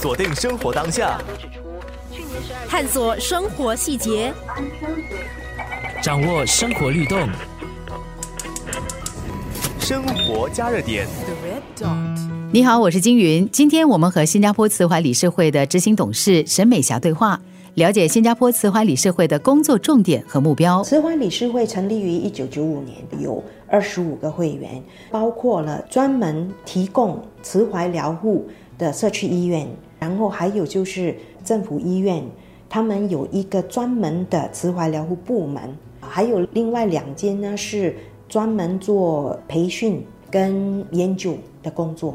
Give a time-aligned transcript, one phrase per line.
[0.00, 1.18] 锁定生活当下，
[2.68, 4.32] 探索生活细节，
[6.02, 7.26] 掌握生活律动，
[9.80, 11.06] 生活加热点。
[12.52, 13.48] 你好，我是金云。
[13.50, 17.40] 今天我们和新加坡慈怀理事会的执行董事沈美霞对话，
[17.74, 20.84] 了解新加坡慈怀理事会的工作重点和目标。
[20.84, 28.46] 慈怀理事会成立于一九九五年，有二十五个会员，包括了专门提供慈怀疗护
[28.78, 29.66] 的社区医院，
[29.98, 32.22] 然后还有就是政府医院，
[32.68, 35.62] 他们有一个专门的慈怀疗护部门，
[36.00, 37.96] 还有另外两间呢是
[38.28, 42.14] 专门做培训跟研究的工作。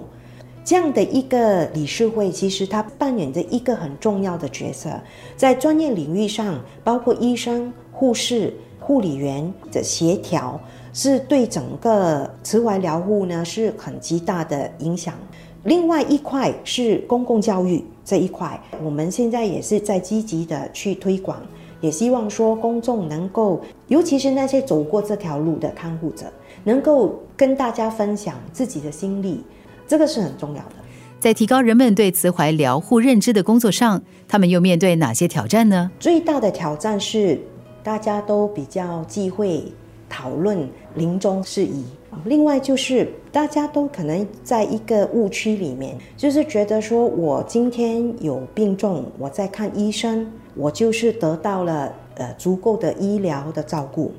[0.63, 4.91] 这样的一个理事会，其实它扮演着一个很重要的角色，
[5.35, 10.59] 在专业领域上，包括医生、护士、护理员的协调，
[10.93, 15.15] 是对整个慈怀疗护呢是很极大的影响。
[15.63, 21.39] 另外一块是公共教育这一块，我们现在也是在积极的去推广，
[21.81, 26.25] 也希望说公众能够，尤其是那些走过这条路的看护者，
[26.63, 29.43] 能够跟大家分享自己的经历。
[29.87, 30.75] 这个是很重要的，
[31.19, 35.91] 在提高人们对慈怀疗护认知的工作上，他们又面对哪些挑战呢？
[35.99, 37.39] 最大的挑战是
[37.83, 39.63] 大家都比较忌讳
[40.11, 41.85] 讨论临终事宜，
[42.25, 54.11] 另外就是大家都可能在一个误区里面，就是觉得说我今天有病重，我在看医生，我就是得到了呃足够的医疗的照顾。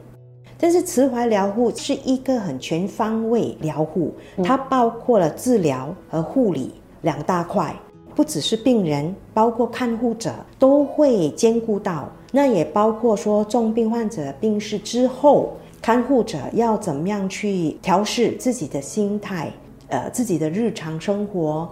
[0.59, 7.77] 但是慈怀疗护是一个很全方位疗护，它包括了治疗和护理两大块，
[8.15, 12.09] 不只是病人，包括看护者都会兼顾到。
[12.35, 15.53] 那也包括说重病患者病逝之后，
[15.83, 19.53] 看护者要怎么样去调试自己的心态，
[19.89, 21.69] 呃，自己的日常生活。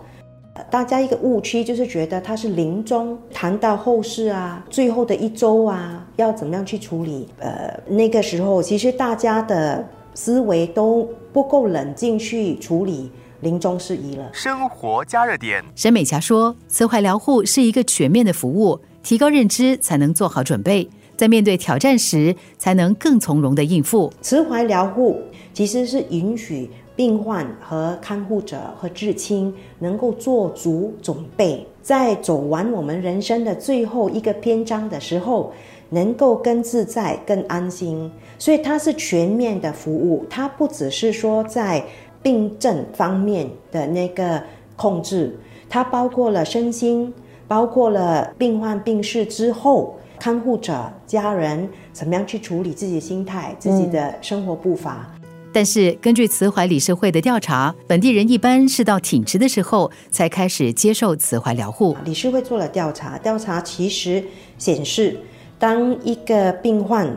[0.69, 7.28] 大家一个误区就是觉得他是临终，谈到后事啊，最后的一周啊，要怎么样去处理？
[7.38, 13.12] 呃，那个时候其实大家的思维都不够冷静去处理
[13.43, 14.28] 临终事宜了。
[14.34, 24.10] 生活加热点，沈美霞说：“慈怀疗护是一个全面的服务，提高认知才能做好准备，在面对挑战时才能更从容的应付。
[24.22, 25.20] 慈怀疗护
[25.53, 35.50] 其实是允许。”病患和看护者和至亲能够做足准备，在走完我们人生的最后一个篇章的时候，
[35.88, 38.10] 能够更自在、更安心。
[38.38, 41.82] 所以它是全面的服务，它不只是说在
[42.22, 44.42] 病症方面的那个
[44.76, 45.38] 控制，
[45.70, 47.10] 它包括了身心，
[47.48, 55.10] 包括了病患病逝之后，看护者家人怎么样去处理自己的心态、自己的生活步伐。
[55.53, 61.97] 但是，根据慈怀理事会的调查，本地人一般是到挺直的时候才开始接受慈怀疗护。
[62.04, 64.22] 理事会做了调查，调查其实
[64.58, 65.16] 显示，
[65.58, 67.10] 当一个病患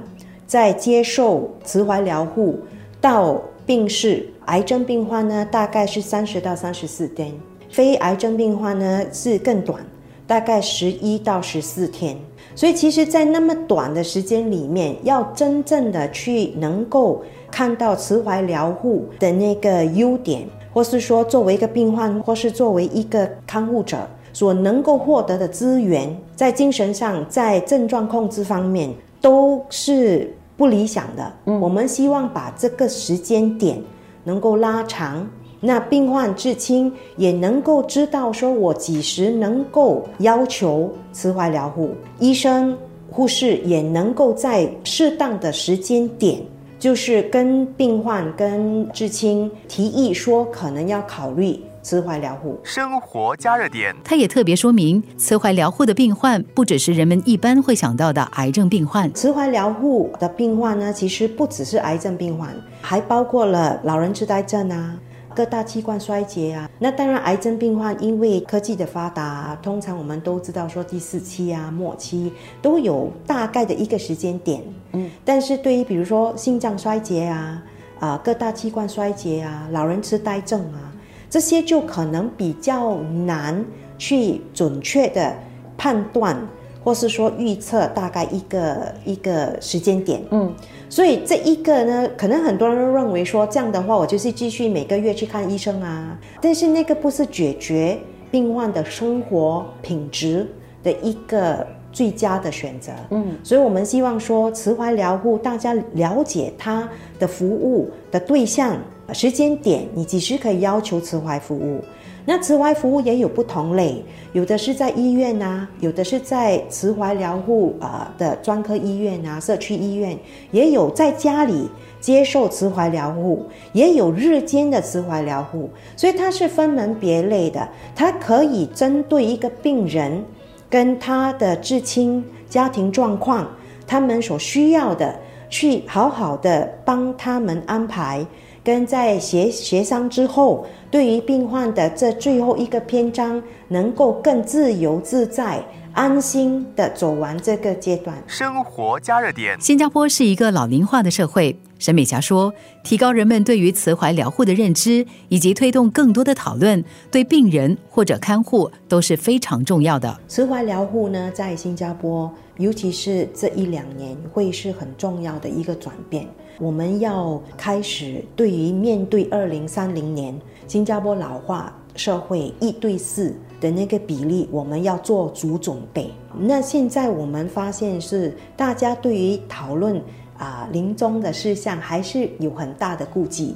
[0.47, 2.57] 在接受慈怀疗护
[2.99, 7.31] 到病逝，癌症病患呢大概是三十到三十四天，
[7.69, 9.85] 非癌症病患呢是更短，
[10.25, 12.17] 大概十一到十四天。
[12.55, 31.33] 所以，其实，在那么短的时间里面，要真正的去能够看到慈怀疗护的那个优点，或是说作为一个病患，或是作为一个看护者所能够获得的资源，在精神上，在症状控制方面，都是不理想的。
[31.59, 33.81] 我们希望把这个时间点
[34.23, 35.27] 能够拉长。
[35.65, 42.77] 那病患至亲也能够知道，说我几时能够要求慈怀疗护，医生、
[43.09, 46.41] 护士也能够在适当的时间点，
[46.77, 52.59] 就是跟病患、跟至亲提议说，可能要考虑慈怀疗护。
[52.63, 62.49] 生活加热点，他也特别说明，慈怀疗护的病患不只是人们一般会想到的癌症病患，慈怀疗护的病患呢，其实不只是癌症病患，
[62.81, 64.99] 还包括了老人痴呆症啊。
[65.35, 72.31] 各大器官衰竭啊，那当然，癌症病患因为科技的发达，通常我们都知道说第四期啊、末期
[72.61, 74.61] 都有大概的一个时间点。
[74.91, 77.63] 嗯，但是对于比如说心脏衰竭啊、
[77.99, 80.93] 啊各大器官衰竭啊、老人痴呆症啊，
[81.29, 83.65] 这些就可能比较难
[83.97, 85.35] 去准确的
[85.77, 86.37] 判断。
[86.83, 90.53] 或是说预测大概一个一个时间点，嗯，
[90.89, 97.97] 所以这一个呢，可能很多人都认为说这样的话，我就是继续每个月去看医生啊，但是那个不是解决
[98.29, 100.45] 病患的生活品质
[100.83, 108.77] 的一个最佳的选择，嗯，所以我们希望说慈怀疗护大家了解它的服务的对象、
[109.13, 111.81] 时间点，你几时可以要求慈怀服务。
[112.25, 120.17] 那慈怀服务也有不同类，有的是在医院啊，有的是在慈怀疗护啊的专科医院啊、社区医院，
[120.51, 130.23] 也有在家里接受慈怀疗护，也有日间的慈怀疗护，所以它是分门别类的，它可以针对一个病人
[130.69, 133.45] 跟他的至亲家庭状况，
[133.85, 135.13] 他们所需要的，
[135.49, 138.25] 去好好的帮他们安排。
[138.63, 145.61] 跟在协协商之后，对于病患的这最后一个篇章，能够更自由自在、
[145.93, 148.17] 安心的走完这个阶段。
[148.25, 151.55] 生活加热点，新加坡是一个老龄化的社会。
[151.77, 152.53] 沈美霞说，
[152.83, 160.19] 提高人们对于慈怀疗护的认知，以及推动更多的讨论，对病人或者看护都是非常重要的。
[160.27, 166.25] 慈怀疗护呢，在新加坡，尤其是这一两年，会是很重要的一个转变。
[166.57, 176.11] 我们要开始对于面对二零三零年新加坡老化社会一对四的那个比例，我们要做足准备。
[176.37, 180.01] 那现在我们发现是大家对于讨论
[180.37, 183.55] 啊临终的事项还是有很大的顾忌。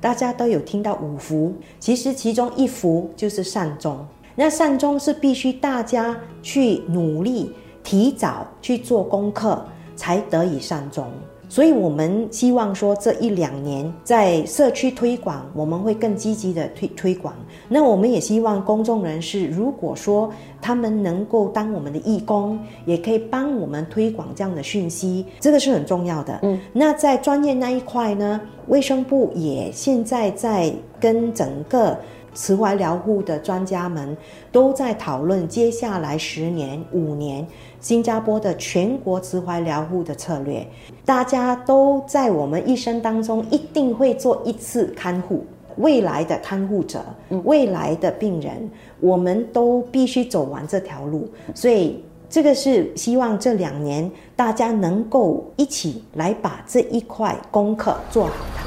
[0.00, 3.98] 大家都有听到五福，其实其中一福就是善终。
[4.34, 7.50] 那善终是必须大家去努力，
[7.82, 9.64] 提早去做功课，
[9.96, 11.06] 才得以善终。
[11.48, 17.32] 所以，我们希望说，这一两年在社区推广，我们会更积极的推推广。
[17.68, 26.38] 那我们也希望公众人士，如果说他们能够当我们的义工，也可以帮我们推广这样的讯息，这个是很重要的。
[26.42, 31.96] 嗯，那在专业那一块呢，卫生部也现在在跟整个。
[32.36, 34.14] 慈怀疗护的专家们
[34.52, 37.44] 都在讨论接下来十年、五年
[37.80, 40.64] 新加坡的全国慈怀疗护的策略。
[41.04, 45.44] 大家都在我们一生当中一定会做一次看护，
[45.78, 47.02] 未来的看护者、
[47.44, 51.28] 未来的病人，我们都必须走完这条路。
[51.54, 58.64] 所以，这个是希望这两年大家能够一起来把这一块功课做好它。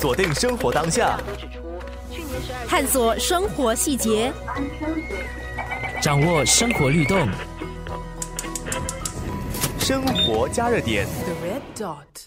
[0.00, 1.20] 锁定生活当下。
[2.68, 4.32] 探索生活细节，
[6.00, 7.28] 掌握生活律动，
[9.78, 11.06] 生活加热点。
[11.24, 12.19] The red dot.